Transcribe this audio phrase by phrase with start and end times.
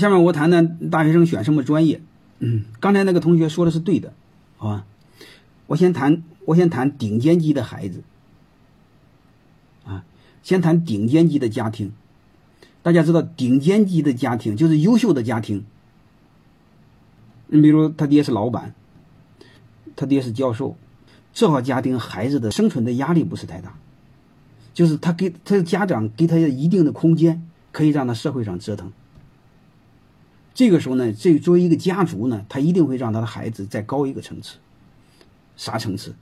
[0.00, 2.00] 下面我谈谈大学生选什么专业。
[2.38, 4.14] 嗯，刚才那个同学说的是对的，
[4.56, 4.86] 好吧？
[5.66, 8.02] 我先谈，我先谈顶尖级的孩子。
[9.84, 10.04] 啊，
[10.42, 11.92] 先谈顶尖级的家庭。
[12.82, 15.64] 大家知道，顶尖级的家庭就是优秀的家庭。
[17.48, 18.74] 你比如他爹是老板，
[19.96, 20.76] 他爹是教授，
[21.34, 23.78] 这号家庭孩子的生存的压力不是太大，
[24.72, 28.90] 就是他给他的家长给他一定的空间，可以让他社会上折腾。
[30.52, 34.56] 这个时候呢，这作为一个家族呢，他一定会让他的孩子再高一个层次，
[35.56, 36.14] 啥层次？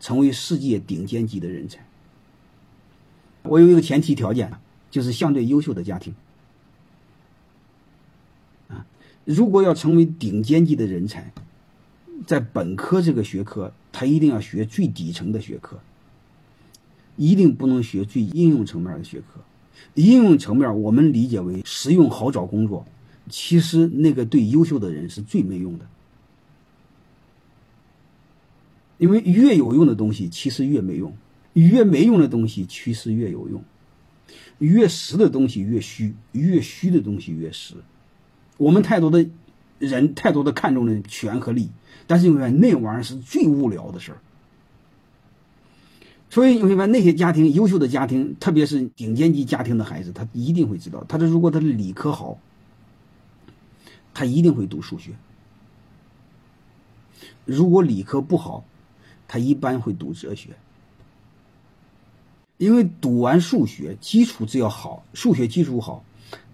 [0.00, 1.86] 成为世界顶尖级的人才。
[3.42, 4.52] 我有一个前提条件，
[4.90, 6.14] 就是相对优秀的家庭。
[8.68, 8.84] 啊，
[9.24, 11.32] 如果要成为顶尖级的人才，
[12.26, 15.78] 在本科这个学科，他一定要学最底层的学科，
[17.16, 19.40] 一定不能学最应用层面的学科。
[19.94, 22.84] 应用层面，我们理解为实用好找工作。
[23.30, 25.86] 其实那个对优秀的人是最没用的，
[28.98, 31.16] 因为越有用的东西其实越没用，
[31.54, 33.64] 越没用的东西其实越有用，
[34.58, 37.76] 越实的东西越虚，越虚的东西越实。
[38.58, 39.26] 我们太多的
[39.78, 41.70] 人太多的看重了权和利，
[42.06, 44.18] 但是你会那玩意儿是最无聊的事儿。
[46.28, 52.38] 所以你会发现那些家庭优秀的家庭，特别是顶尖级家庭的孩子，他一定会知道，他的如果他的理科好。
[54.14, 55.10] 他一定会读数学。
[57.44, 58.64] 如果理科不好，
[59.28, 60.50] 他一般会读哲学。
[62.56, 66.04] 因为读完数学基础只要好，数学基础好，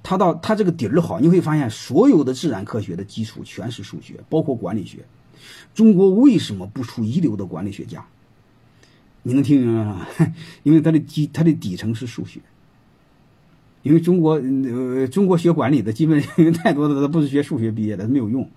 [0.02, 5.04] 他到他这个底儿好，你会发现所有的自然科学的基础全是数学，包括管理学。
[5.74, 8.04] 中国为什么不出一流的管理学家？
[9.22, 10.06] 你能听明白吗？
[10.64, 12.40] 因为它的基，它的底层是数学。
[13.82, 16.20] 因为中国，呃，中国学管理的基本
[16.52, 18.48] 太多的都不是学数学毕业的，没有用。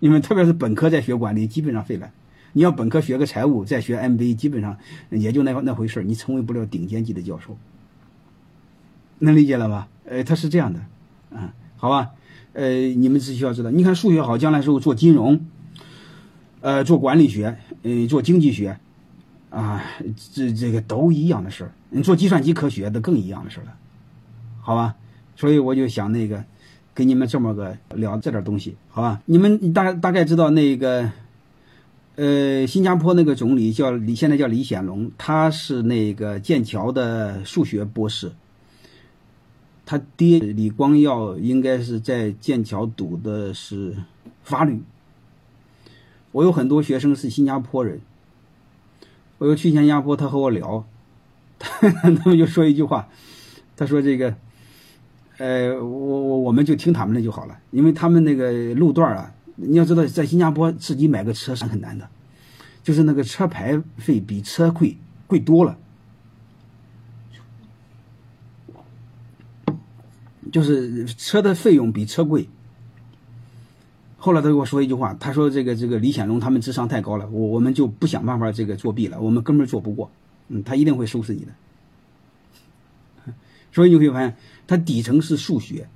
[0.00, 2.10] 因为特别是本科在学管理，基本上废了。
[2.52, 4.76] 你要本科学个财务，再学 MBA，基本上
[5.10, 7.56] 也就那那回事你成为不了顶尖级的教授。
[9.18, 9.88] 能理解了吧？
[10.06, 10.80] 呃，他是这样的，
[11.32, 12.10] 啊，好吧，
[12.54, 15.46] 呃，你们只需要知道，你看数学好，将来时候做金融，
[16.62, 18.80] 呃，做管理学，呃，做经济学，
[19.50, 19.84] 啊，
[20.32, 21.72] 这这个都一样的事儿。
[21.90, 23.76] 你做计算机科学的更一样的事儿了。
[24.60, 24.94] 好吧，
[25.36, 26.44] 所以我就想那个，
[26.94, 29.22] 给你们这么个聊这点东西，好吧？
[29.24, 31.10] 你们大大概知道那个，
[32.16, 38.32] 呃，新加坡那个总理叫李，现在叫李显龙，他是那个剑桥的数学博士。
[39.86, 43.96] 他爹李光耀应该是在剑桥读的是
[44.44, 44.80] 法律。
[46.30, 48.00] 我有很多学生是新加坡人，
[49.38, 50.84] 我又去新加坡，他和我聊，
[51.58, 53.08] 他们就说一句话，
[53.74, 54.36] 他说这个。
[55.40, 62.06] 呃，我我我们就听他们的就好了，因为他们那个路段啊，你要知道，在新加坡自己买个车是很难的，
[62.82, 65.78] 就是那个车牌费比车贵贵多了，
[70.52, 72.46] 就是车的费用比车贵。
[74.18, 80.10] 后来他跟我说一句话，他说：“这个这个李显龙他们智商太高了，我我们就不想办法这个作弊了，我们根本做不过，
[80.48, 81.52] 嗯，他一定会收拾你的。”
[83.72, 84.36] 所以你会发现，
[84.66, 85.88] 它底层是数学，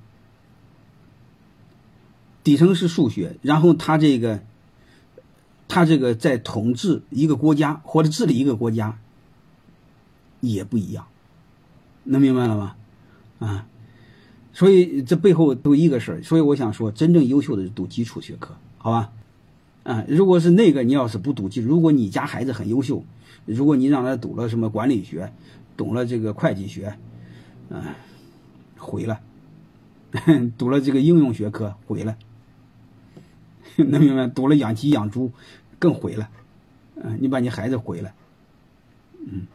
[2.42, 4.42] 底层是数学，然后他这个，
[5.66, 8.98] 他这个在统治一个国家或者治理一个国家，
[10.40, 11.06] 也不一样，
[12.04, 12.76] 能明白了吗？
[13.40, 13.66] 啊，
[14.52, 16.22] 所以这背后都一个事儿。
[16.22, 19.10] 所以我想说，真正优秀的是读基础学科，好吧？
[19.82, 23.04] 啊，如果是那个你要是不读基，如果你家孩子很优秀，
[23.46, 25.32] 如果你让他读了什么管理学，
[25.76, 26.96] 懂了这个会计学。
[27.70, 27.82] 嗯，
[28.76, 29.20] 毁了，
[30.58, 32.16] 读了这个应用学科毁了，
[33.76, 34.26] 能明白？
[34.28, 35.30] 读了养鸡养猪
[35.78, 36.28] 更毁了，
[36.97, 38.14] 嗯，你把你孩子毁了，
[39.26, 39.47] 嗯，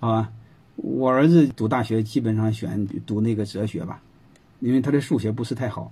[0.00, 0.32] 好吧。
[0.76, 4.02] 我儿子读大学基本上选读那个哲学吧，
[4.60, 5.90] 因为他的数学不是太好，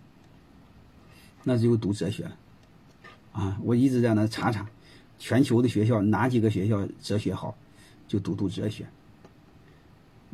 [1.43, 2.37] 那只有读哲学了。
[3.33, 4.69] 啊，我一直在那查查，
[5.19, 7.57] 全球的学校哪几个学校哲学好，
[8.07, 8.87] 就读读哲学，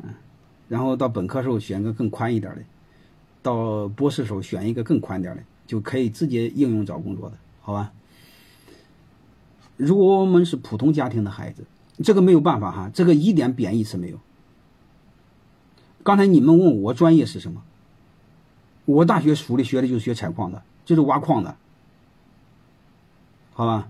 [0.03, 0.13] 嗯。
[0.71, 2.61] 然后到本科时候选个更宽一点的，
[3.41, 7.91] 到博士时候选一个更宽点的，就可以直接应用找工作的，好吧？
[9.75, 11.65] 如果我们是普通家庭的孩子，
[12.01, 14.17] 这个没有办法哈，这个一点贬义词没有。
[16.03, 17.61] 刚才你们问我专业是什么，
[18.85, 21.57] 我大学书里学的就是学采矿的，就是挖矿的，
[23.51, 23.89] 好吧？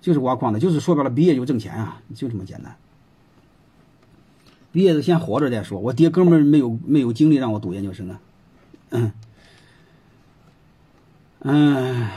[0.00, 2.74] 就是挖矿的，就是说白了，毕业就挣钱啊，就这么简单。
[4.72, 5.78] 毕业的先活着再说。
[5.78, 8.20] 我爹哥们没有没有精力让我读研究生啊，
[8.88, 9.12] 嗯，
[11.40, 12.08] 嗯，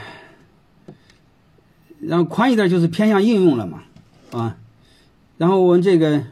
[2.00, 3.82] 然后宽一点就是偏向应用了嘛，
[4.32, 4.56] 啊，
[5.36, 6.24] 然后我们这个，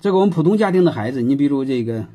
[0.00, 2.06] 这个我们普通家庭的孩子，你比如这个，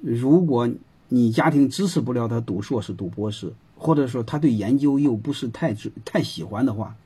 [0.00, 0.68] 如果
[1.08, 5.76] 你家庭支持不了他读硕士、读博士，或者说他对研究又不是太
[6.06, 6.96] 太喜欢的话，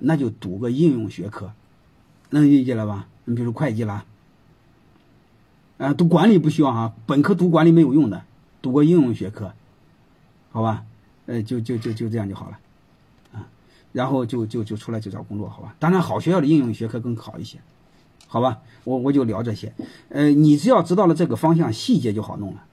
[0.00, 1.52] 那就读个应用学科，
[2.30, 3.06] 能理解了吧？
[3.26, 4.06] 你比如会计啦。
[5.78, 8.24] 啊，读管理不需要哈，本科读管理没有用的，
[8.62, 9.52] 读个应用学科，
[10.52, 10.84] 好吧？
[11.26, 12.58] 呃，就就就就这样就好了，
[13.32, 13.48] 啊，
[13.92, 15.74] 然后就就就出来就找工作，好吧？
[15.78, 17.58] 当然，好学校的应用学科更好一些，
[18.28, 18.60] 好吧？
[18.84, 19.72] 我我就聊这些，
[20.10, 22.64] 呃，你只要知道了这个方向，细节就好弄了。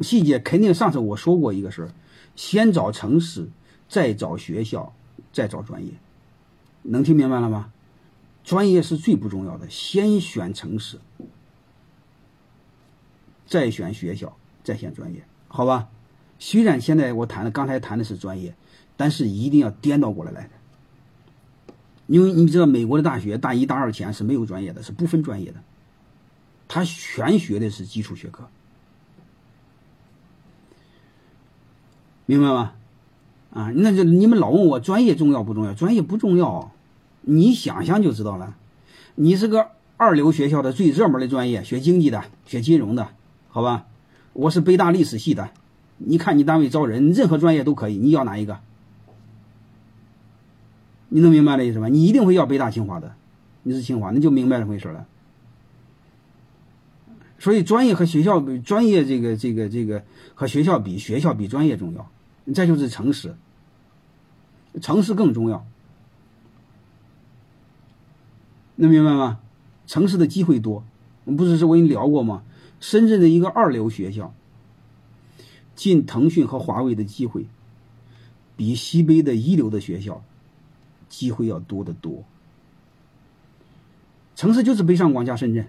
[0.00, 1.90] 细节肯定上次我说过一个事儿，
[2.36, 3.48] 先找城市，
[3.88, 4.94] 再找学校，
[5.32, 5.92] 再找专业，
[6.82, 7.72] 能听明白了吗？
[8.42, 10.98] 专业是最不重要的，先选城市，
[13.46, 15.88] 再选学校，再选专业，好吧？
[16.38, 18.54] 虽然现在我谈的刚才谈的是专业，
[18.96, 20.50] 但是一定要颠倒过来来的，
[22.06, 25.62] 因为你知道美国的大学大一、大二前是没有专业的，是不分专业的，
[26.66, 28.48] 他全学的是基础学科，
[32.24, 32.72] 明白吗？
[33.52, 35.74] 啊，那就你们老问我专业重要不重要？
[35.74, 36.72] 专业不重要。
[37.22, 38.56] 你想想就知道了，
[39.14, 43.08] 你是个二流学校的最热门的专业，学经济的，学金融的，
[43.48, 43.86] 好吧？
[44.32, 45.50] 我是北大历史系的，
[45.98, 48.60] 你看你单位招人，任何专业都可以，你要哪一个？
[51.08, 51.88] 你能明白这意思吗？
[51.88, 53.14] 你一定会要北大清华的，
[53.64, 55.06] 你是清华，那就明白这回事了。
[57.38, 62.08] 所以专业和学校，专业这个这个这个和学校比，学校比专业重要。
[62.54, 63.34] 再就是诚实，
[64.80, 65.66] 诚实更重要。
[68.80, 69.40] 能明白吗？
[69.86, 70.84] 城市的机会多，
[71.24, 72.42] 我不是是我跟你聊过吗？
[72.80, 74.32] 深圳的一个二流学校，
[75.76, 77.46] 进腾讯和华为的机会，
[78.56, 80.24] 比西北的一流的学校
[81.10, 82.24] 机会要多得多。
[84.34, 85.66] 城市就是北上广加深圳，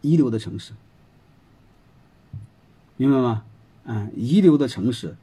[0.00, 0.72] 一流的城市，
[2.96, 3.44] 明白吗？
[3.84, 5.14] 嗯，一流的城市，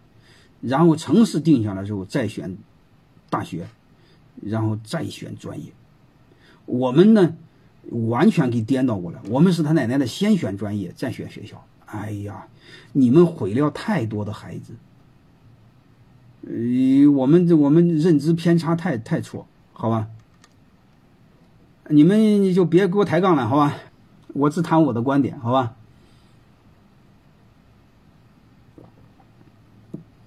[0.62, 2.56] 然后城市定下来之后再选
[3.30, 3.68] 大学，
[4.42, 5.74] 然后再选专业。
[6.66, 7.36] 我们呢，
[7.90, 9.20] 完全给颠倒过来。
[9.30, 11.66] 我们是他奶奶的，先选专业，再选学校。
[11.86, 12.48] 哎呀，
[12.94, 14.74] 你们毁了太多的孩子。
[16.48, 20.08] 呃，我们这我们认知偏差太太错，好吧？
[21.90, 23.78] 你们你就别给我抬杠了，好吧？
[24.30, 25.76] 我只谈我的观点，好吧？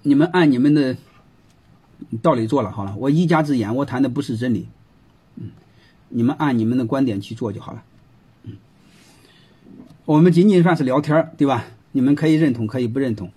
[0.03, 0.95] 你们按你们的
[2.21, 2.95] 道理做了，好了。
[2.97, 4.69] 我一家之言，我谈的不是真理。
[5.35, 5.49] 嗯
[6.09, 7.83] 你们按你们的观点去做就好了，
[8.43, 8.53] 嗯，
[10.05, 11.65] 我们仅仅算是聊天对吧？
[11.91, 13.31] 你们可以认同，可以不认同。